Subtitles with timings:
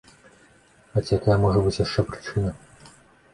[1.03, 2.51] Ці якая можа быць яшчэ прычына?